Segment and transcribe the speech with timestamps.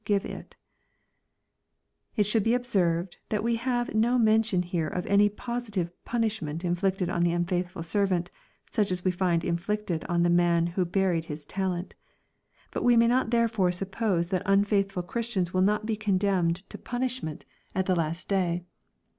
[0.03, 0.55] give it]
[2.15, 7.07] It should be observed, that we have no mention here of any positive punishment inflicted
[7.07, 8.31] on the unfaithful servant,
[8.67, 11.93] such as we find inflicted on the man who buried his talent
[12.71, 16.67] But we may not therefore suppose that un faithful Ch ristians will not be condemned
[16.71, 17.45] to punishment
[17.75, 17.85] at.
[17.85, 18.17] tha B06 EXPOSITORY THOUGHTS.
[18.17, 18.63] last day.